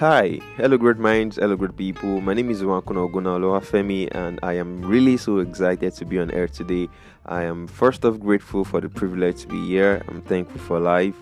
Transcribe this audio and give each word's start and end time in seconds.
Hi, 0.00 0.40
hello 0.56 0.78
great 0.78 0.96
minds, 0.96 1.36
hello 1.36 1.56
great 1.56 1.76
people. 1.76 2.22
My 2.22 2.32
name 2.32 2.48
is 2.48 2.62
Wankuna 2.62 3.06
Ogunaloa 3.06 3.60
Femi 3.60 4.08
and 4.12 4.40
I 4.42 4.54
am 4.54 4.80
really 4.80 5.18
so 5.18 5.40
excited 5.40 5.92
to 5.96 6.06
be 6.06 6.18
on 6.18 6.30
air 6.30 6.48
today. 6.48 6.88
I 7.26 7.42
am 7.42 7.66
first 7.66 8.06
off 8.06 8.18
grateful 8.18 8.64
for 8.64 8.80
the 8.80 8.88
privilege 8.88 9.42
to 9.42 9.48
be 9.48 9.62
here. 9.66 10.02
I'm 10.08 10.22
thankful 10.22 10.58
for 10.58 10.80
life 10.80 11.16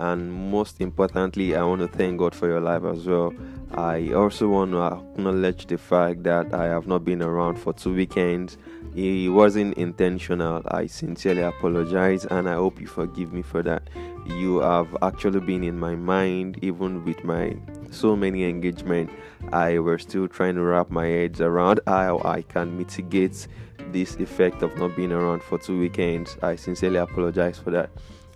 and 0.00 0.32
most 0.50 0.80
importantly, 0.80 1.54
I 1.54 1.62
want 1.62 1.82
to 1.82 1.88
thank 1.88 2.20
God 2.20 2.34
for 2.34 2.48
your 2.48 2.62
life 2.62 2.84
as 2.84 3.06
well. 3.06 3.34
I 3.74 4.12
also 4.14 4.48
want 4.48 4.70
to 4.70 4.80
acknowledge 4.80 5.66
the 5.66 5.76
fact 5.76 6.22
that 6.22 6.54
I 6.54 6.64
have 6.64 6.86
not 6.86 7.04
been 7.04 7.20
around 7.20 7.56
for 7.56 7.74
two 7.74 7.94
weekends. 7.94 8.56
It 8.94 9.28
wasn't 9.28 9.76
intentional. 9.76 10.62
I 10.68 10.86
sincerely 10.86 11.42
apologize 11.42 12.24
and 12.24 12.48
I 12.48 12.54
hope 12.54 12.80
you 12.80 12.86
forgive 12.86 13.34
me 13.34 13.42
for 13.42 13.62
that. 13.64 13.90
You 14.24 14.60
have 14.60 14.96
actually 15.02 15.40
been 15.40 15.62
in 15.62 15.78
my 15.78 15.96
mind 15.96 16.60
even 16.62 17.04
with 17.04 17.22
my 17.24 17.56
so 17.92 18.16
many 18.16 18.44
engagement. 18.44 19.10
I 19.52 19.78
was 19.78 20.02
still 20.02 20.28
trying 20.28 20.54
to 20.54 20.62
wrap 20.62 20.90
my 20.90 21.06
heads 21.06 21.40
around 21.40 21.80
how 21.86 22.20
i 22.24 22.42
can 22.42 22.76
mitigate 22.78 23.46
this 23.90 24.16
effect 24.16 24.62
of 24.62 24.76
not 24.78 24.96
being 24.96 25.12
around 25.12 25.42
for 25.42 25.58
two 25.58 25.78
weekends. 25.78 26.36
I 26.42 26.56
sincerely 26.56 26.96
apologize 26.96 27.58
for 27.58 27.70
that. 27.70 27.90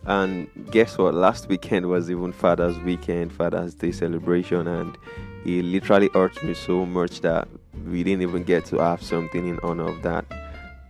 And 0.04 0.48
guess 0.70 0.98
what? 0.98 1.14
Last 1.14 1.48
weekend 1.48 1.86
was 1.86 2.10
even 2.10 2.32
father's 2.32 2.78
weekend 2.80 3.32
father's 3.32 3.74
day 3.74 3.92
celebration 3.92 4.66
and 4.66 4.96
it 5.44 5.64
literally 5.64 6.10
hurt 6.12 6.42
me 6.42 6.54
so 6.54 6.84
much 6.84 7.20
that 7.20 7.48
we 7.86 8.02
didn't 8.02 8.22
even 8.22 8.42
get 8.42 8.64
to 8.66 8.78
have 8.78 9.02
something 9.02 9.46
in 9.46 9.58
honor 9.62 9.88
of 9.88 10.02
that. 10.02 10.24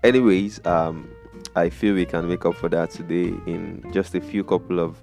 Anyways 0.02 0.64
um 0.66 1.08
i 1.54 1.68
feel 1.70 1.94
we 1.94 2.04
can 2.04 2.28
make 2.28 2.44
up 2.44 2.54
for 2.54 2.68
that 2.68 2.90
today 2.90 3.28
in 3.46 3.82
just 3.92 4.14
a 4.14 4.20
few 4.20 4.44
couple 4.44 4.78
of 4.78 5.02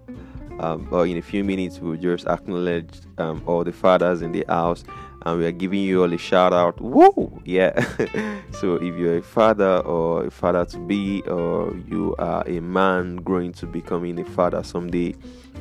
um, 0.59 0.88
or 0.91 1.05
in 1.05 1.17
a 1.17 1.22
few 1.22 1.44
minutes 1.44 1.80
we'll 1.80 1.95
just 1.97 2.28
acknowledge 2.28 2.89
um, 3.17 3.44
all 3.45 3.64
the 3.64 3.72
fathers 3.72 4.22
in 4.22 4.31
the 4.31 4.45
house 4.47 4.83
and 5.25 5.39
we 5.39 5.45
are 5.45 5.52
giving 5.52 5.81
you 5.81 6.02
all 6.03 6.11
a 6.11 6.17
shout 6.17 6.53
out. 6.53 6.80
Whoa 6.81 7.41
yeah. 7.45 7.72
So 8.52 8.75
if 8.75 8.95
you're 8.95 9.17
a 9.17 9.22
father 9.22 9.80
or 9.80 10.28
a 10.28 10.31
father 10.31 10.66
to 10.66 10.78
be 10.78 11.22
or 11.23 11.75
you 11.88 12.16
are 12.19 12.47
a 12.47 12.59
man 12.59 13.17
growing 13.17 13.52
to 13.53 13.66
becoming 13.66 14.19
a 14.19 14.25
father 14.25 14.63
someday 14.63 15.16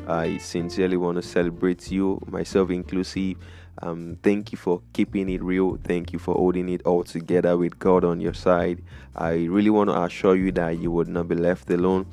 i 0.08 0.36
sincerely 0.38 0.96
want 0.96 1.16
to 1.16 1.22
celebrate 1.22 1.90
you 1.90 2.20
myself 2.26 2.70
inclusive. 2.70 3.36
Um, 3.80 4.18
thank 4.22 4.52
you 4.52 4.58
for 4.58 4.82
keeping 4.92 5.28
it 5.28 5.42
real. 5.42 5.78
Thank 5.82 6.12
you 6.12 6.18
for 6.18 6.34
holding 6.34 6.68
it 6.68 6.82
all 6.84 7.04
together 7.04 7.56
with 7.56 7.78
God 7.78 8.04
on 8.04 8.20
your 8.20 8.34
side. 8.34 8.82
I 9.16 9.44
really 9.44 9.70
want 9.70 9.90
to 9.90 10.02
assure 10.02 10.36
you 10.36 10.52
that 10.52 10.78
you 10.78 10.90
would 10.90 11.08
not 11.08 11.28
be 11.28 11.34
left 11.34 11.70
alone 11.70 12.06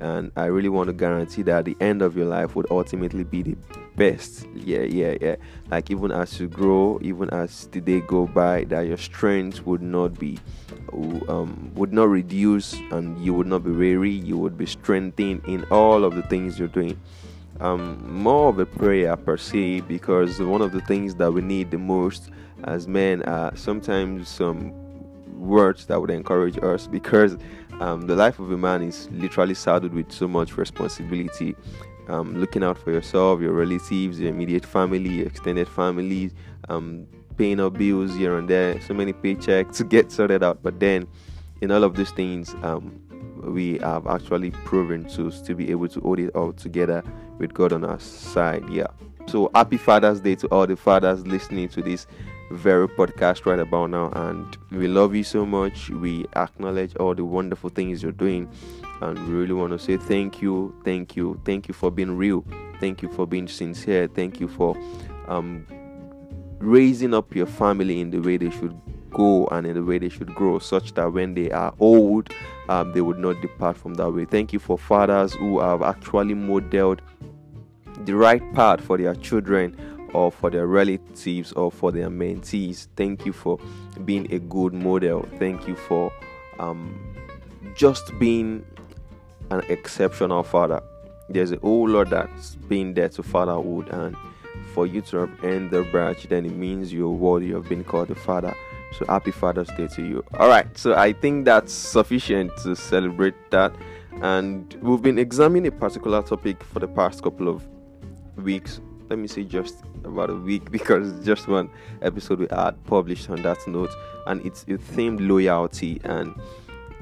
and 0.00 0.30
I 0.36 0.46
really 0.46 0.68
want 0.68 0.88
to 0.88 0.92
guarantee 0.92 1.42
that 1.42 1.64
the 1.64 1.76
end 1.80 2.02
of 2.02 2.16
your 2.16 2.26
life 2.26 2.54
would 2.54 2.66
ultimately 2.70 3.24
be 3.24 3.42
the 3.42 3.56
best. 3.96 4.46
Yeah, 4.54 4.82
yeah, 4.82 5.16
yeah. 5.20 5.36
Like 5.70 5.90
even 5.90 6.12
as 6.12 6.38
you 6.38 6.48
grow, 6.48 6.98
even 7.02 7.30
as 7.30 7.66
the 7.68 7.80
day 7.80 8.00
go 8.00 8.26
by, 8.26 8.64
that 8.64 8.82
your 8.82 8.96
strength 8.96 9.64
would 9.66 9.82
not 9.82 10.18
be, 10.18 10.38
um, 11.28 11.72
would 11.74 11.92
not 11.92 12.08
reduce, 12.08 12.74
and 12.90 13.18
you 13.24 13.34
would 13.34 13.46
not 13.46 13.64
be 13.64 13.70
weary. 13.70 14.10
You 14.10 14.36
would 14.38 14.56
be 14.58 14.66
strengthened 14.66 15.42
in 15.46 15.64
all 15.70 16.04
of 16.04 16.14
the 16.14 16.22
things 16.22 16.58
you're 16.58 16.68
doing. 16.68 17.00
Um, 17.60 18.22
more 18.22 18.50
of 18.50 18.58
a 18.58 18.66
prayer 18.66 19.16
per 19.16 19.38
se, 19.38 19.80
because 19.80 20.38
one 20.40 20.60
of 20.60 20.72
the 20.72 20.82
things 20.82 21.14
that 21.14 21.32
we 21.32 21.40
need 21.40 21.70
the 21.70 21.78
most 21.78 22.30
as 22.64 22.86
men 22.86 23.22
are 23.22 23.56
sometimes 23.56 24.28
some 24.28 24.72
words 25.38 25.86
that 25.86 26.00
would 26.00 26.10
encourage 26.10 26.58
us 26.62 26.86
because 26.86 27.36
um, 27.80 28.02
the 28.02 28.16
life 28.16 28.38
of 28.38 28.50
a 28.50 28.56
man 28.56 28.82
is 28.82 29.08
literally 29.10 29.54
saddled 29.54 29.92
with 29.92 30.10
so 30.10 30.26
much 30.26 30.56
responsibility. 30.56 31.54
Um, 32.08 32.38
looking 32.38 32.62
out 32.62 32.78
for 32.78 32.92
yourself, 32.92 33.40
your 33.40 33.52
relatives, 33.52 34.20
your 34.20 34.30
immediate 34.30 34.64
family, 34.64 35.08
your 35.08 35.26
extended 35.26 35.68
family, 35.68 36.30
um, 36.68 37.06
paying 37.36 37.58
up 37.60 37.74
bills 37.74 38.14
here 38.14 38.38
and 38.38 38.48
there, 38.48 38.80
so 38.80 38.94
many 38.94 39.12
paychecks 39.12 39.76
to 39.76 39.84
get 39.84 40.12
sorted 40.12 40.42
out. 40.42 40.62
But 40.62 40.78
then, 40.78 41.08
in 41.60 41.72
all 41.72 41.82
of 41.82 41.96
these 41.96 42.12
things, 42.12 42.54
um, 42.62 43.00
we 43.42 43.78
have 43.78 44.06
actually 44.06 44.50
proven 44.50 45.04
to, 45.10 45.30
to 45.30 45.54
be 45.54 45.70
able 45.70 45.88
to 45.88 46.00
hold 46.00 46.18
it 46.18 46.34
all 46.34 46.52
together 46.52 47.02
with 47.38 47.52
God 47.52 47.72
on 47.72 47.84
our 47.84 48.00
side. 48.00 48.64
Yeah. 48.70 48.86
So 49.26 49.50
happy 49.54 49.76
Father's 49.76 50.20
Day 50.20 50.36
to 50.36 50.46
all 50.48 50.66
the 50.66 50.76
fathers 50.76 51.26
listening 51.26 51.68
to 51.70 51.82
this 51.82 52.06
very 52.50 52.88
podcast 52.88 53.44
right 53.44 53.58
about 53.58 53.90
now 53.90 54.10
and 54.14 54.56
we 54.70 54.86
love 54.86 55.14
you 55.14 55.24
so 55.24 55.44
much. 55.44 55.90
We 55.90 56.26
acknowledge 56.36 56.94
all 56.96 57.14
the 57.14 57.24
wonderful 57.24 57.70
things 57.70 58.02
you're 58.02 58.12
doing 58.12 58.48
and 59.02 59.18
we 59.26 59.34
really 59.34 59.54
want 59.54 59.72
to 59.72 59.78
say 59.78 59.96
thank 59.96 60.40
you 60.40 60.74
thank 60.84 61.16
you 61.16 61.40
thank 61.44 61.68
you 61.68 61.74
for 61.74 61.90
being 61.90 62.16
real. 62.16 62.44
Thank 62.80 63.02
you 63.02 63.08
for 63.08 63.26
being 63.26 63.48
sincere. 63.48 64.06
Thank 64.06 64.38
you 64.38 64.48
for 64.48 64.76
um, 65.28 65.66
raising 66.58 67.14
up 67.14 67.34
your 67.34 67.46
family 67.46 68.00
in 68.00 68.10
the 68.10 68.18
way 68.18 68.36
they 68.36 68.50
should 68.50 68.78
go 69.10 69.46
and 69.46 69.66
in 69.66 69.74
the 69.74 69.82
way 69.82 69.98
they 69.98 70.10
should 70.10 70.34
grow 70.34 70.58
such 70.58 70.92
that 70.94 71.10
when 71.12 71.34
they 71.34 71.50
are 71.50 71.72
old 71.78 72.28
um, 72.68 72.92
they 72.92 73.00
would 73.00 73.18
not 73.18 73.40
depart 73.40 73.76
from 73.76 73.94
that 73.94 74.10
way. 74.10 74.24
Thank 74.24 74.52
you 74.52 74.58
for 74.58 74.78
fathers 74.78 75.32
who 75.34 75.60
have 75.60 75.82
actually 75.82 76.34
modeled 76.34 77.00
the 78.04 78.14
right 78.14 78.42
path 78.54 78.80
for 78.80 78.98
their 78.98 79.14
children 79.14 79.95
or 80.16 80.32
for 80.32 80.48
their 80.48 80.66
relatives 80.66 81.52
or 81.52 81.70
for 81.70 81.92
their 81.92 82.08
mentees. 82.08 82.88
Thank 82.96 83.26
you 83.26 83.34
for 83.34 83.58
being 84.06 84.32
a 84.32 84.38
good 84.38 84.72
model. 84.72 85.28
Thank 85.38 85.68
you 85.68 85.76
for 85.76 86.10
um, 86.58 87.14
just 87.74 88.18
being 88.18 88.64
an 89.50 89.60
exceptional 89.68 90.42
father. 90.42 90.82
There's 91.28 91.52
a 91.52 91.58
whole 91.58 91.86
lot 91.86 92.08
that's 92.08 92.54
been 92.54 92.94
there 92.94 93.10
to 93.10 93.22
fatherhood, 93.22 93.90
and 93.90 94.16
for 94.72 94.86
you 94.86 95.02
to 95.02 95.28
earned 95.42 95.70
the 95.70 95.82
badge, 95.92 96.28
then 96.30 96.46
it 96.46 96.56
means 96.56 96.94
you're 96.94 97.10
worthy 97.10 97.52
of 97.52 97.68
being 97.68 97.84
called 97.84 98.10
a 98.10 98.14
father. 98.14 98.56
So 98.98 99.04
happy 99.06 99.32
Father's 99.32 99.68
Day 99.76 99.88
to 99.88 100.02
you. 100.02 100.24
All 100.38 100.48
right, 100.48 100.66
so 100.78 100.94
I 100.94 101.12
think 101.12 101.44
that's 101.44 101.74
sufficient 101.74 102.56
to 102.62 102.74
celebrate 102.74 103.34
that. 103.50 103.74
And 104.22 104.72
we've 104.80 105.02
been 105.02 105.18
examining 105.18 105.66
a 105.66 105.72
particular 105.72 106.22
topic 106.22 106.62
for 106.64 106.78
the 106.78 106.88
past 106.88 107.22
couple 107.22 107.48
of 107.48 107.68
weeks 108.36 108.80
let 109.08 109.18
me 109.18 109.28
say 109.28 109.44
just 109.44 109.82
about 110.04 110.30
a 110.30 110.34
week 110.34 110.70
because 110.78 111.24
just 111.24 111.48
one 111.48 111.70
episode 112.02 112.40
we 112.40 112.46
had 112.50 112.72
published 112.84 113.30
on 113.30 113.42
that 113.42 113.58
note 113.66 113.90
and 114.26 114.44
it's 114.44 114.64
it 114.68 114.80
themed 114.80 115.26
loyalty 115.26 116.00
and 116.04 116.34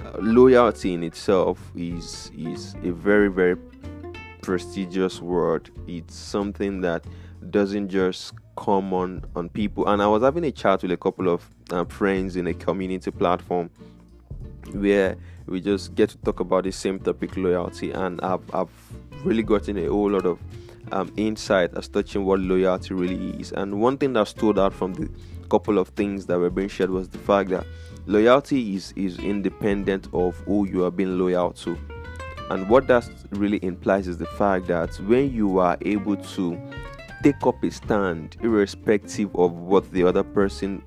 uh, 0.05 0.19
loyalty 0.21 0.93
in 0.93 1.03
itself 1.03 1.73
is 1.77 2.31
is 2.37 2.75
a 2.85 2.91
very 2.91 3.29
very 3.29 3.57
prestigious 4.45 5.23
word. 5.23 5.71
It's 5.87 6.15
something 6.15 6.83
that 6.83 7.05
doesn't 7.49 7.89
just 7.89 8.35
come 8.59 8.93
on 8.93 9.25
on 9.35 9.49
people. 9.49 9.89
And 9.89 10.03
i 10.03 10.07
was 10.07 10.23
having 10.23 10.45
a 10.45 10.53
chat 10.53 10.83
with 10.83 10.93
a 10.93 10.97
couple 10.97 11.29
of 11.29 11.49
uh, 11.71 11.85
friends 11.87 12.37
in 12.37 12.47
a 12.47 12.55
community 12.55 13.11
platform 13.11 13.71
where 14.73 15.17
we 15.47 15.61
just 15.61 15.95
get 15.95 16.11
to 16.11 16.19
talk 16.19 16.41
about 16.41 16.65
the 16.65 16.71
same 16.73 16.99
topic 16.99 17.37
loyalty 17.37 17.91
and 17.91 18.19
i've, 18.23 18.55
I've 18.55 18.71
really 19.25 19.43
gotten 19.43 19.77
a 19.77 19.87
whole 19.87 20.11
lot 20.11 20.25
of 20.25 20.39
um, 20.93 21.13
insight 21.17 21.75
as 21.75 21.89
touching 21.89 22.25
what 22.25 22.41
loyalty 22.41 22.95
really 22.95 23.31
is. 23.41 23.53
And 23.53 23.81
one 23.81 23.99
thing 23.99 24.13
that 24.15 24.29
stood 24.29 24.59
out 24.59 24.73
from 24.73 24.95
the 24.95 25.09
couple 25.49 25.79
of 25.79 25.89
things 25.91 26.27
that 26.27 26.39
were 26.39 26.51
being 26.51 26.69
shared 26.69 26.91
was 26.91 27.09
the 27.09 27.19
fact 27.19 27.51
that 27.51 27.67
loyalty 28.07 28.75
is 28.75 28.93
is 28.97 29.19
independent 29.19 30.09
of 30.13 30.37
who 30.47 30.67
you 30.67 30.85
are 30.85 30.91
being 30.91 31.19
loyal 31.19 31.53
to. 31.53 31.79
And 32.51 32.69
what 32.69 32.87
that 32.89 33.09
really 33.31 33.59
implies 33.63 34.07
is 34.07 34.19
the 34.19 34.27
fact 34.27 34.67
that 34.67 34.95
when 35.01 35.33
you 35.33 35.59
are 35.59 35.79
able 35.83 36.17
to 36.17 36.61
take 37.23 37.47
up 37.47 37.63
a 37.63 37.71
stand, 37.71 38.37
irrespective 38.43 39.35
of 39.37 39.53
what 39.53 39.91
the 39.93 40.05
other 40.05 40.23
person 40.23 40.83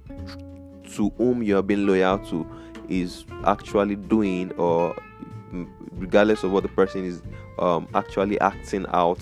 to 0.93 1.09
whom 1.17 1.41
you 1.41 1.57
are 1.57 1.63
being 1.63 1.87
loyal 1.87 2.19
to 2.19 2.45
is 2.89 3.25
actually 3.45 3.95
doing, 3.95 4.51
or 4.53 4.95
regardless 5.93 6.43
of 6.43 6.51
what 6.51 6.63
the 6.63 6.69
person 6.69 7.03
is 7.03 7.21
um, 7.59 7.87
actually 7.95 8.39
acting 8.39 8.85
out 8.89 9.19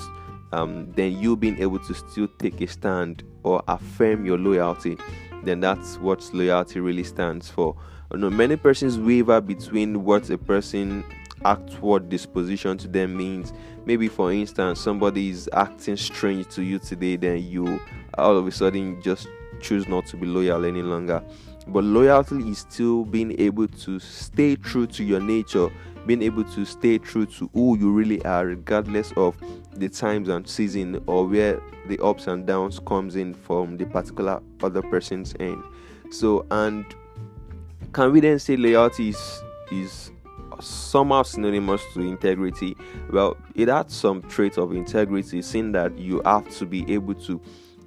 um, 0.55 0.91
then 0.95 1.19
you 1.19 1.35
being 1.35 1.59
able 1.61 1.79
to 1.79 1.93
still 1.93 2.27
take 2.39 2.61
a 2.61 2.67
stand 2.67 3.23
or 3.43 3.61
affirm 3.67 4.25
your 4.25 4.37
loyalty, 4.37 4.97
then 5.43 5.59
that's 5.59 5.97
what 5.97 6.27
loyalty 6.33 6.79
really 6.79 7.03
stands 7.03 7.49
for. 7.49 7.75
You 8.13 8.19
know, 8.19 8.29
many 8.29 8.55
persons 8.55 8.97
waver 8.97 9.41
between 9.41 10.05
what 10.05 10.29
a 10.29 10.37
person 10.37 11.03
outward 11.43 12.09
disposition 12.09 12.77
to 12.77 12.87
them 12.87 13.17
means. 13.17 13.51
Maybe, 13.85 14.07
for 14.07 14.31
instance, 14.31 14.79
somebody 14.79 15.29
is 15.29 15.49
acting 15.53 15.97
strange 15.97 16.47
to 16.55 16.63
you 16.63 16.79
today, 16.79 17.17
then 17.17 17.43
you 17.43 17.79
all 18.17 18.37
of 18.37 18.47
a 18.47 18.51
sudden 18.51 19.01
just 19.01 19.27
choose 19.59 19.87
not 19.87 20.05
to 20.07 20.17
be 20.17 20.25
loyal 20.25 20.63
any 20.63 20.81
longer. 20.81 21.21
But 21.67 21.83
loyalty 21.83 22.49
is 22.49 22.59
still 22.59 23.05
being 23.05 23.39
able 23.39 23.67
to 23.67 23.99
stay 23.99 24.55
true 24.55 24.87
to 24.87 25.03
your 25.03 25.19
nature, 25.19 25.69
being 26.05 26.21
able 26.21 26.43
to 26.43 26.65
stay 26.65 26.97
true 26.99 27.25
to 27.25 27.49
who 27.53 27.77
you 27.77 27.91
really 27.91 28.23
are, 28.23 28.45
regardless 28.45 29.11
of 29.17 29.35
the 29.73 29.89
times 29.89 30.29
and 30.29 30.47
season 30.47 31.01
or 31.07 31.25
where 31.25 31.61
the 31.87 31.99
ups 32.03 32.27
and 32.27 32.45
downs 32.45 32.79
comes 32.79 33.15
in 33.15 33.33
from 33.33 33.77
the 33.77 33.85
particular 33.85 34.41
other 34.61 34.81
person's 34.81 35.33
end. 35.39 35.61
So, 36.11 36.45
and 36.51 36.85
can 37.93 38.11
we 38.11 38.19
then 38.19 38.39
say 38.39 38.55
loyalty 38.57 39.09
is 39.09 39.43
is 39.71 40.11
somehow 40.61 41.23
synonymous 41.23 41.81
to 41.93 42.01
integrity? 42.01 42.77
Well, 43.11 43.37
it 43.55 43.67
has 43.67 43.91
some 43.91 44.21
traits 44.23 44.57
of 44.57 44.73
integrity, 44.73 45.41
seeing 45.41 45.71
that 45.73 45.97
you 45.97 46.21
have 46.25 46.47
to 46.57 46.65
be 46.65 46.91
able 46.93 47.15
to 47.15 47.41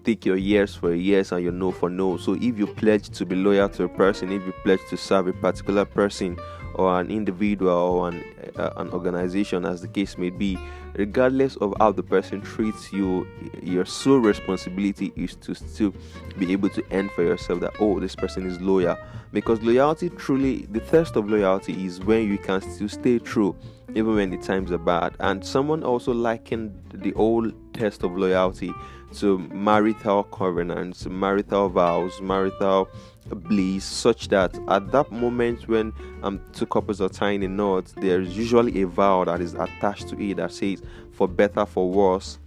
take 0.08 0.24
your 0.24 0.36
yes 0.36 0.74
for 0.74 0.94
yes 0.94 1.32
and 1.32 1.42
your 1.42 1.52
no 1.52 1.70
for 1.70 1.90
no. 1.90 2.16
So 2.16 2.32
if 2.32 2.58
you 2.58 2.66
pledge 2.66 3.10
to 3.10 3.26
be 3.26 3.36
loyal 3.36 3.68
to 3.68 3.84
a 3.84 3.88
person, 3.90 4.32
if 4.32 4.44
you 4.46 4.54
pledge 4.64 4.80
to 4.88 4.96
serve 4.96 5.28
a 5.28 5.34
particular 5.34 5.84
person 5.84 6.38
or 6.76 6.98
an 6.98 7.10
individual 7.10 7.70
or 7.70 8.08
an, 8.08 8.24
uh, 8.56 8.70
an 8.76 8.88
organization, 8.90 9.66
as 9.66 9.82
the 9.82 9.88
case 9.88 10.16
may 10.16 10.30
be, 10.30 10.58
regardless 10.94 11.56
of 11.56 11.74
how 11.78 11.92
the 11.92 12.02
person 12.02 12.40
treats 12.40 12.90
you, 12.90 13.28
your 13.62 13.84
sole 13.84 14.16
responsibility 14.16 15.12
is 15.14 15.34
to 15.36 15.54
still 15.54 15.92
be 16.38 16.52
able 16.52 16.70
to 16.70 16.82
end 16.90 17.10
for 17.10 17.22
yourself 17.22 17.60
that, 17.60 17.74
oh, 17.78 18.00
this 18.00 18.16
person 18.16 18.46
is 18.46 18.58
loyal. 18.62 18.96
Because 19.34 19.60
loyalty 19.60 20.08
truly, 20.08 20.64
the 20.70 20.80
thirst 20.80 21.16
of 21.16 21.28
loyalty 21.28 21.84
is 21.84 22.00
when 22.00 22.26
you 22.26 22.38
can 22.38 22.62
still 22.62 22.88
stay 22.88 23.18
true 23.18 23.54
even 23.94 24.14
when 24.14 24.30
the 24.30 24.36
times 24.38 24.70
are 24.70 24.78
bad. 24.78 25.14
And 25.20 25.44
someone 25.44 25.82
also 25.82 26.12
likened 26.12 26.72
the 26.92 27.12
old 27.14 27.52
test 27.78 28.02
of 28.02 28.16
loyalty 28.16 28.72
to 29.14 29.38
marital 29.38 30.24
covenants, 30.24 31.06
marital 31.06 31.68
vows, 31.68 32.20
marital 32.20 32.88
bliss, 33.26 33.84
such 33.84 34.28
that 34.28 34.58
at 34.68 34.90
that 34.92 35.10
moment 35.10 35.68
when 35.68 35.92
um, 36.22 36.40
two 36.52 36.66
couples 36.66 37.00
are 37.00 37.08
tying 37.08 37.42
a 37.44 37.48
knot, 37.48 37.92
there's 37.96 38.36
usually 38.36 38.82
a 38.82 38.86
vow 38.86 39.24
that 39.24 39.40
is 39.40 39.54
attached 39.54 40.08
to 40.08 40.22
it 40.22 40.36
that 40.36 40.52
says, 40.52 40.82
for 41.12 41.28
better, 41.28 41.64
for 41.64 41.90
worse, 41.90 42.38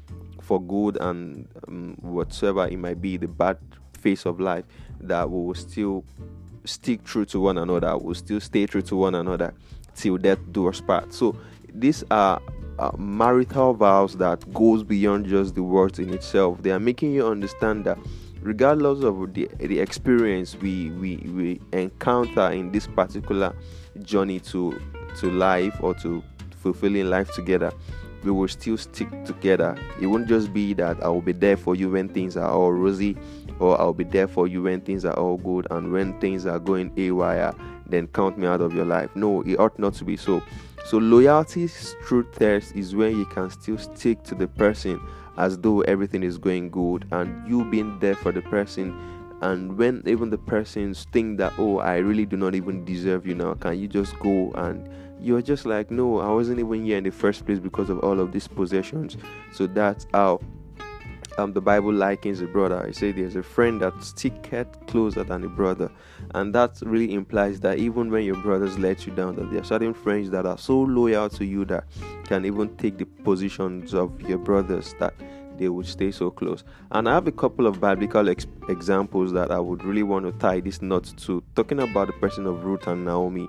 for 0.41 0.61
good, 0.61 0.97
and 1.01 1.47
um, 1.67 1.95
whatsoever 2.01 2.67
it 2.67 2.77
might 2.77 3.01
be, 3.01 3.17
the 3.17 3.27
bad 3.27 3.57
phase 3.99 4.25
of 4.25 4.39
life, 4.39 4.65
that 4.99 5.29
we 5.29 5.45
will 5.45 5.55
still 5.55 6.03
stick 6.65 7.03
true 7.03 7.25
to 7.25 7.39
one 7.39 7.57
another, 7.57 7.97
we 7.97 8.07
will 8.07 8.15
still 8.15 8.39
stay 8.39 8.65
true 8.65 8.81
to 8.81 8.95
one 8.95 9.15
another 9.15 9.53
till 9.95 10.17
death 10.17 10.39
do 10.51 10.67
us 10.67 10.81
part. 10.81 11.13
So 11.13 11.35
these 11.73 12.03
are 12.11 12.41
uh, 12.81 12.91
marital 12.97 13.75
vows 13.75 14.17
that 14.17 14.51
goes 14.53 14.83
beyond 14.83 15.27
just 15.27 15.53
the 15.53 15.61
words 15.61 15.99
in 15.99 16.11
itself. 16.11 16.61
They 16.63 16.71
are 16.71 16.79
making 16.79 17.13
you 17.13 17.27
understand 17.27 17.85
that 17.85 17.99
regardless 18.41 19.03
of 19.03 19.33
the, 19.35 19.47
the 19.59 19.79
experience 19.79 20.55
we, 20.55 20.89
we, 20.91 21.17
we 21.17 21.61
encounter 21.73 22.49
in 22.49 22.71
this 22.71 22.87
particular 22.87 23.55
journey 24.01 24.39
to 24.39 24.81
to 25.19 25.29
life 25.29 25.75
or 25.81 25.93
to 25.93 26.23
fulfilling 26.55 27.09
life 27.09 27.29
together 27.35 27.71
we 28.23 28.31
will 28.31 28.47
still 28.47 28.77
stick 28.77 29.09
together. 29.25 29.77
It 29.99 30.07
won't 30.07 30.27
just 30.27 30.53
be 30.53 30.73
that 30.73 31.03
i 31.03 31.07
will 31.07 31.21
be 31.21 31.31
there 31.31 31.57
for 31.57 31.75
you 31.75 31.89
when 31.89 32.07
things 32.09 32.37
are 32.37 32.49
all 32.49 32.71
rosy 32.71 33.17
or 33.59 33.79
i'll 33.79 33.93
be 33.93 34.03
there 34.03 34.27
for 34.27 34.47
you 34.47 34.63
when 34.63 34.81
things 34.81 35.05
are 35.05 35.13
all 35.13 35.37
good 35.37 35.67
and 35.71 35.91
when 35.91 36.19
things 36.19 36.45
are 36.45 36.59
going 36.59 36.91
awry 36.97 37.53
then 37.91 38.07
count 38.07 38.37
me 38.37 38.47
out 38.47 38.61
of 38.61 38.73
your 38.73 38.85
life. 38.85 39.09
No 39.15 39.41
it 39.41 39.59
ought 39.59 39.77
not 39.77 39.93
to 39.95 40.05
be 40.05 40.17
so. 40.17 40.41
So 40.85 40.97
loyalty's 40.97 41.95
true 42.05 42.23
test 42.23 42.75
is 42.75 42.95
when 42.95 43.17
you 43.17 43.25
can 43.25 43.49
still 43.49 43.77
stick 43.77 44.23
to 44.23 44.35
the 44.35 44.47
person 44.47 44.99
as 45.37 45.57
though 45.57 45.81
everything 45.81 46.23
is 46.23 46.37
going 46.37 46.69
good 46.69 47.07
and 47.11 47.47
you 47.47 47.63
being 47.65 47.99
there 47.99 48.15
for 48.15 48.31
the 48.31 48.41
person 48.41 49.20
and 49.41 49.77
when 49.77 50.03
even 50.05 50.29
the 50.29 50.37
persons 50.37 51.07
think 51.11 51.37
that 51.37 51.53
oh 51.57 51.79
i 51.79 51.97
really 51.97 52.25
do 52.25 52.37
not 52.37 52.55
even 52.55 52.85
deserve 52.85 53.25
you 53.25 53.35
now 53.35 53.53
can 53.55 53.77
you 53.77 53.87
just 53.87 54.17
go? 54.19 54.51
And 54.55 54.89
you're 55.19 55.41
just 55.41 55.65
like 55.65 55.91
no 55.91 56.19
i 56.19 56.29
wasn't 56.29 56.59
even 56.59 56.85
here 56.85 56.97
in 56.97 57.03
the 57.03 57.11
first 57.11 57.45
place 57.45 57.59
because 57.59 57.89
of 57.89 57.99
all 57.99 58.19
of 58.19 58.31
these 58.31 58.47
possessions. 58.47 59.17
So 59.51 59.67
that's 59.67 60.07
how 60.13 60.39
um, 61.37 61.53
the 61.53 61.61
Bible 61.61 61.93
likens 61.93 62.41
a 62.41 62.45
brother. 62.45 62.85
I 62.85 62.91
say 62.91 63.11
there's 63.11 63.35
a 63.35 63.43
friend 63.43 63.81
that 63.81 64.03
sticketh 64.03 64.85
closer 64.87 65.23
than 65.23 65.43
a 65.43 65.49
brother, 65.49 65.91
and 66.35 66.53
that 66.55 66.79
really 66.81 67.13
implies 67.13 67.59
that 67.61 67.77
even 67.77 68.11
when 68.11 68.23
your 68.25 68.41
brothers 68.41 68.77
let 68.77 69.05
you 69.05 69.13
down, 69.13 69.35
that 69.35 69.51
there 69.51 69.61
are 69.61 69.65
certain 69.65 69.93
friends 69.93 70.29
that 70.31 70.45
are 70.45 70.57
so 70.57 70.79
loyal 70.79 71.29
to 71.29 71.45
you 71.45 71.65
that 71.65 71.85
can 72.25 72.45
even 72.45 72.75
take 72.77 72.97
the 72.97 73.05
positions 73.05 73.93
of 73.93 74.19
your 74.21 74.37
brothers 74.37 74.93
that 74.99 75.13
they 75.57 75.69
would 75.69 75.85
stay 75.85 76.11
so 76.11 76.31
close. 76.31 76.63
And 76.91 77.07
I 77.07 77.13
have 77.13 77.27
a 77.27 77.31
couple 77.31 77.67
of 77.67 77.79
biblical 77.79 78.29
ex- 78.29 78.47
examples 78.69 79.31
that 79.33 79.51
I 79.51 79.59
would 79.59 79.83
really 79.83 80.03
want 80.03 80.25
to 80.25 80.31
tie 80.33 80.59
this 80.59 80.81
knot 80.81 81.13
to, 81.17 81.43
talking 81.55 81.79
about 81.79 82.07
the 82.07 82.13
person 82.13 82.45
of 82.45 82.63
Ruth 82.63 82.87
and 82.87 83.05
Naomi. 83.05 83.47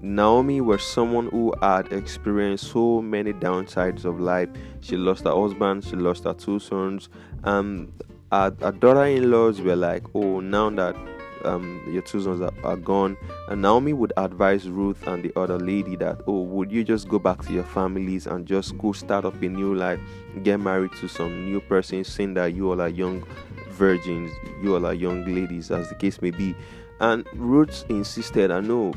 Naomi 0.00 0.60
was 0.60 0.82
someone 0.82 1.28
who 1.28 1.54
had 1.62 1.92
experienced 1.92 2.72
so 2.72 3.00
many 3.00 3.32
downsides 3.32 4.04
of 4.04 4.18
life. 4.18 4.48
She 4.80 4.96
lost 4.96 5.24
her 5.24 5.34
husband, 5.34 5.84
she 5.84 5.94
lost 5.94 6.24
her 6.24 6.34
two 6.34 6.58
sons, 6.58 7.08
and 7.44 7.92
her, 8.32 8.52
her 8.60 8.72
daughter-in-laws 8.72 9.60
were 9.60 9.76
like, 9.76 10.02
"Oh, 10.12 10.40
now 10.40 10.70
that 10.70 10.96
um, 11.44 11.82
your 11.88 12.02
two 12.02 12.20
sons 12.20 12.40
are, 12.40 12.52
are, 12.64 12.76
gone," 12.76 13.16
and 13.48 13.62
Naomi 13.62 13.92
would 13.92 14.12
advise 14.16 14.68
Ruth 14.68 15.06
and 15.06 15.22
the 15.22 15.32
other 15.38 15.58
lady 15.58 15.96
that, 15.96 16.20
"Oh, 16.26 16.42
would 16.42 16.70
you 16.72 16.84
just 16.84 17.08
go 17.08 17.18
back 17.18 17.42
to 17.46 17.52
your 17.52 17.64
families 17.64 18.26
and 18.26 18.46
just 18.46 18.76
go 18.78 18.92
start 18.92 19.24
up 19.24 19.40
a 19.42 19.48
new 19.48 19.74
life, 19.74 20.00
get 20.42 20.60
married 20.60 20.92
to 21.00 21.08
some 21.08 21.44
new 21.44 21.60
person, 21.60 22.04
saying 22.04 22.34
that 22.34 22.54
you 22.54 22.70
all 22.70 22.80
are 22.80 22.88
young 22.88 23.24
virgins, 23.70 24.30
you 24.62 24.74
all 24.74 24.86
are 24.86 24.94
young 24.94 25.24
ladies, 25.24 25.70
as 25.70 25.88
the 25.88 25.94
case 25.94 26.20
may 26.22 26.30
be." 26.30 26.54
And 27.00 27.26
Ruth 27.34 27.84
insisted, 27.88 28.50
"I 28.50 28.60
know." 28.60 28.92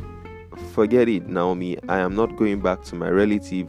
Forget 0.74 1.10
it, 1.10 1.28
Naomi. 1.28 1.78
I 1.90 2.00
am 2.00 2.16
not 2.16 2.38
going 2.38 2.62
back 2.62 2.84
to 2.86 2.96
my 2.96 3.10
relative. 3.10 3.68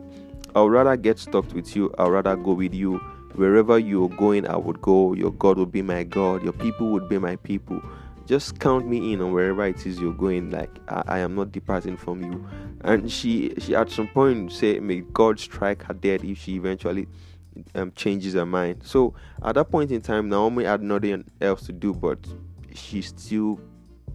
I 0.55 0.63
would 0.63 0.73
rather 0.73 0.97
get 0.97 1.19
stuck 1.19 1.53
with 1.53 1.75
you. 1.75 1.93
I 1.99 2.05
would 2.05 2.13
rather 2.13 2.37
go 2.37 2.53
with 2.53 2.75
you. 2.75 2.99
Wherever 3.35 3.79
you're 3.79 4.09
going, 4.09 4.47
I 4.47 4.57
would 4.57 4.81
go. 4.81 5.13
Your 5.15 5.33
God 5.33 5.59
would 5.59 5.73
be 5.73 5.83
my 5.83 6.05
God. 6.05 6.43
Your 6.43 6.53
people 6.53 6.89
would 6.91 7.09
be 7.09 7.19
my 7.19 7.37
people. 7.37 7.83
Just 8.27 8.59
count 8.59 8.89
me 8.89 9.13
in 9.13 9.21
on 9.21 9.33
wherever 9.33 9.65
it 9.65 9.87
is 9.87 10.01
you're 10.01 10.13
going. 10.13 10.51
Like 10.51 10.71
I, 10.89 11.03
I 11.07 11.19
am 11.21 11.37
not 11.37 11.53
departing 11.53 11.97
from 11.97 12.23
you. 12.23 12.47
And 12.83 13.11
she, 13.11 13.55
she 13.59 13.75
at 13.75 13.91
some 13.91 14.09
point 14.09 14.53
said 14.53 14.83
"May 14.83 15.01
God 15.01 15.39
strike 15.39 15.85
her 15.85 15.95
dead 15.95 16.25
if 16.25 16.39
she 16.39 16.57
eventually 16.57 17.07
um, 17.75 17.93
changes 17.95 18.35
her 18.35 18.45
mind." 18.45 18.83
So 18.85 19.15
at 19.45 19.55
that 19.55 19.71
point 19.71 19.93
in 19.93 20.01
time, 20.01 20.29
Naomi 20.29 20.65
had 20.65 20.83
nothing 20.83 21.25
else 21.41 21.67
to 21.67 21.73
do, 21.73 21.95
but 21.95 22.19
she 22.75 23.01
still 23.01 23.61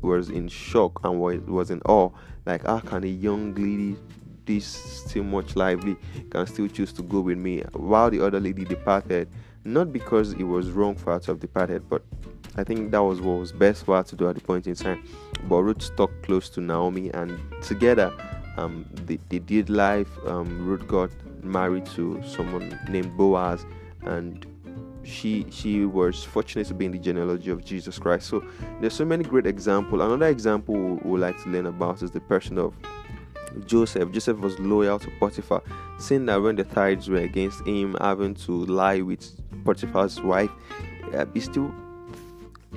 was 0.02 0.30
in 0.30 0.48
shock 0.48 1.00
and 1.04 1.20
was, 1.20 1.40
was 1.42 1.72
in 1.72 1.82
awe. 1.86 2.10
Like, 2.46 2.66
how 2.66 2.80
can 2.80 3.04
a 3.04 3.08
young 3.08 3.54
lady 3.56 3.98
this 4.46 4.66
still 4.66 5.24
much 5.24 5.56
lively 5.56 5.96
can 6.32 6.46
still 6.48 6.68
choose 6.68 6.92
to 6.94 7.04
go 7.04 7.22
with 7.22 7.38
me 7.38 7.62
while 7.74 8.10
the 8.10 8.26
other 8.26 8.40
lady 8.40 8.66
departed? 8.66 9.30
Not 9.64 9.94
because 9.94 10.34
it 10.34 10.44
was 10.44 10.72
wrong 10.72 10.96
for 10.96 11.14
her 11.14 11.20
to 11.20 11.32
have 11.32 11.40
departed, 11.40 11.88
but 11.88 12.04
I 12.58 12.64
think 12.64 12.92
that 12.92 13.02
was 13.02 13.22
what 13.22 13.40
was 13.40 13.52
best 13.52 13.86
for 13.86 13.98
her 13.98 14.04
to 14.04 14.16
do 14.16 14.28
at 14.28 14.36
the 14.36 14.42
point 14.42 14.68
in 14.68 14.76
time. 14.76 15.04
But 15.48 15.64
Ruth 15.64 15.82
stuck 15.82 16.12
close 16.24 16.50
to 16.50 16.62
Naomi, 16.62 17.10
and 17.14 17.40
together 17.62 18.14
um, 18.58 18.86
they, 19.06 19.20
they 19.30 19.40
did 19.40 19.70
life. 19.70 20.10
Um, 20.26 20.66
Ruth 20.66 20.88
got 20.88 21.10
married 21.44 21.86
to 21.88 22.22
someone 22.24 22.78
named 22.90 23.16
Boaz, 23.18 23.66
and 24.04 24.46
she 25.04 25.46
she 25.50 25.86
was 25.86 26.24
fortunate 26.24 26.68
to 26.68 26.74
be 26.74 26.86
in 26.86 26.92
the 26.92 27.00
genealogy 27.00 27.52
of 27.52 27.64
Jesus 27.64 27.98
Christ. 27.98 28.28
So 28.28 28.44
there's 28.80 28.94
so 28.94 29.06
many 29.06 29.24
great 29.24 29.48
examples. 29.48 30.02
Another 30.02 30.28
example 30.28 30.76
we 30.76 31.12
would 31.12 31.22
like 31.22 31.42
to 31.44 31.50
learn 31.50 31.66
about 31.66 32.04
is 32.04 32.12
the 32.12 32.20
person 32.20 32.58
of 32.58 32.74
Joseph. 33.66 34.12
Joseph 34.12 34.38
was 34.40 34.60
loyal 34.60 35.00
to 35.00 35.10
Potiphar, 35.20 35.62
seeing 36.00 36.26
that 36.28 36.42
when 36.42 36.56
the 36.56 36.64
tithes 36.64 37.10
were 37.10 37.18
against 37.18 37.66
him, 37.66 37.96
having 38.00 38.36
to 38.36 38.66
lie 38.66 39.02
with 39.02 39.26
Potiphar's 39.64 40.22
wife, 40.22 40.52
uh, 41.14 41.26
he 41.34 41.40
still 41.40 41.74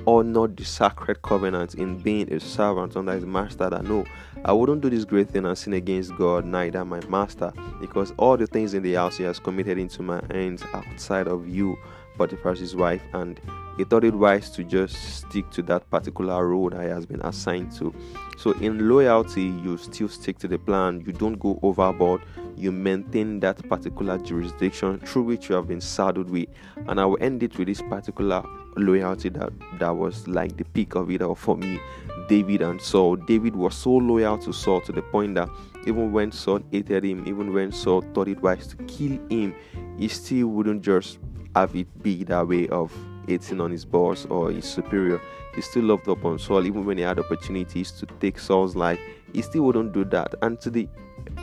honored 0.07 0.57
the 0.57 0.63
sacred 0.65 1.21
covenant 1.21 1.75
in 1.75 1.97
being 1.97 2.31
a 2.31 2.39
servant 2.39 2.95
under 2.95 3.13
his 3.13 3.25
master. 3.25 3.69
That 3.69 3.83
no, 3.83 4.05
I 4.43 4.53
wouldn't 4.53 4.81
do 4.81 4.89
this 4.89 5.05
great 5.05 5.29
thing 5.29 5.45
and 5.45 5.57
sin 5.57 5.73
against 5.73 6.15
God, 6.15 6.45
neither 6.45 6.83
my 6.85 6.99
master, 7.07 7.51
because 7.79 8.13
all 8.17 8.37
the 8.37 8.47
things 8.47 8.73
in 8.73 8.83
the 8.83 8.93
house 8.93 9.17
he 9.17 9.23
has 9.23 9.39
committed 9.39 9.77
into 9.77 10.03
my 10.03 10.21
hands 10.31 10.63
outside 10.73 11.27
of 11.27 11.47
you. 11.47 11.77
Potiphar's 12.17 12.75
wife, 12.75 13.01
and 13.13 13.39
he 13.77 13.83
thought 13.83 14.03
it 14.03 14.13
wise 14.13 14.49
to 14.51 14.63
just 14.63 14.95
stick 15.17 15.49
to 15.51 15.61
that 15.63 15.89
particular 15.89 16.47
road 16.47 16.73
I 16.73 16.85
has 16.85 17.05
been 17.05 17.21
assigned 17.21 17.71
to. 17.73 17.93
So, 18.37 18.51
in 18.53 18.89
loyalty, 18.89 19.43
you 19.43 19.77
still 19.77 20.07
stick 20.07 20.37
to 20.39 20.47
the 20.47 20.57
plan, 20.57 21.03
you 21.05 21.11
don't 21.11 21.39
go 21.39 21.59
overboard, 21.61 22.21
you 22.55 22.71
maintain 22.71 23.39
that 23.41 23.67
particular 23.67 24.17
jurisdiction 24.17 24.99
through 24.99 25.23
which 25.23 25.49
you 25.49 25.55
have 25.55 25.67
been 25.67 25.81
saddled 25.81 26.29
with. 26.29 26.47
And 26.87 26.99
I 26.99 27.05
will 27.05 27.17
end 27.21 27.43
it 27.43 27.57
with 27.57 27.67
this 27.67 27.81
particular 27.81 28.43
loyalty 28.77 29.29
that, 29.29 29.51
that 29.79 29.95
was 29.95 30.27
like 30.27 30.57
the 30.57 30.65
peak 30.65 30.95
of 30.95 31.09
it 31.11 31.21
all 31.21 31.35
for 31.35 31.57
me 31.57 31.79
David 32.27 32.61
and 32.61 32.81
Saul. 32.81 33.15
David 33.15 33.55
was 33.55 33.75
so 33.75 33.91
loyal 33.91 34.37
to 34.39 34.53
Saul 34.53 34.81
to 34.81 34.91
the 34.91 35.01
point 35.01 35.35
that 35.35 35.49
even 35.85 36.11
when 36.11 36.31
Saul 36.31 36.61
hated 36.71 37.03
him, 37.03 37.27
even 37.27 37.53
when 37.53 37.71
Saul 37.71 38.01
thought 38.13 38.27
it 38.27 38.41
wise 38.41 38.67
to 38.67 38.77
kill 38.85 39.19
him, 39.29 39.53
he 39.97 40.07
still 40.07 40.47
wouldn't 40.47 40.81
just 40.81 41.19
have 41.55 41.73
it 41.75 41.87
be 42.03 42.23
that 42.25 42.47
way 42.47 42.67
of 42.67 42.93
hating 43.27 43.61
on 43.61 43.71
his 43.71 43.85
boss 43.85 44.25
or 44.25 44.51
his 44.51 44.65
superior. 44.65 45.19
He 45.55 45.61
still 45.61 45.83
loved 45.83 46.07
upon 46.07 46.37
Saul, 46.37 46.65
even 46.65 46.85
when 46.85 46.97
he 46.97 47.03
had 47.03 47.17
opportunities 47.17 47.91
to 47.93 48.05
take 48.19 48.37
Saul's 48.37 48.75
life. 48.75 48.99
He 49.33 49.41
still 49.41 49.63
wouldn't 49.63 49.93
do 49.93 50.03
that. 50.05 50.35
And 50.41 50.59
to 50.61 50.69
the 50.69 50.87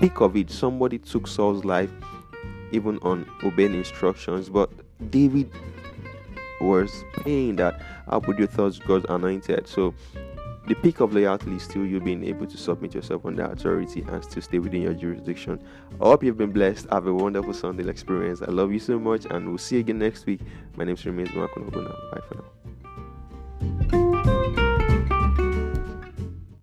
peak 0.01 0.21
of 0.21 0.37
it, 0.37 0.51
somebody 0.51 0.99
took 0.99 1.27
Saul's 1.27 1.65
life, 1.65 1.91
even 2.73 2.99
on 2.99 3.27
obeying 3.43 3.75
instructions. 3.75 4.51
But 4.51 4.71
David 5.11 5.51
was 6.61 7.05
paying 7.25 7.57
that 7.57 7.81
up 8.07 8.29
with 8.29 8.39
your 8.39 8.49
thoughts 8.49 8.79
God's 8.79 9.07
anointed. 9.09 9.67
So 9.67 9.95
the 10.69 10.75
peak 10.77 11.01
of 11.01 11.13
loyalty 11.13 11.57
is 11.57 11.65
still 11.65 11.85
you 11.85 12.01
being 12.01 12.25
able 12.25 12.47
to 12.47 12.57
submit 12.57 12.95
yourself 12.95 13.27
under 13.27 13.45
authority 13.45 14.05
and 14.09 14.23
still 14.23 14.43
stay 14.43 14.61
within 14.61 14.83
your 14.83 14.95
jurisdiction. 14.95 15.61
I 16.01 16.05
hope 16.05 16.23
you've 16.23 16.39
been 16.39 16.53
blessed. 16.53 16.87
Have 16.91 17.09
a 17.09 17.15
wonderful 17.15 17.53
Sunday 17.53 17.89
experience. 17.89 18.43
I 18.43 18.51
love 18.51 18.73
you 18.73 18.79
so 18.79 18.99
much, 18.99 19.27
and 19.27 19.49
we'll 19.49 19.59
see 19.59 19.77
you 19.77 19.81
again 19.81 19.99
next 19.99 20.25
week. 20.25 20.41
My 20.77 20.85
name 20.85 20.95
is 20.95 21.05
Remains 21.05 21.31
Makunoguna. 21.31 21.95
Bye 22.13 22.21
for 22.29 22.45
now. 23.93 24.02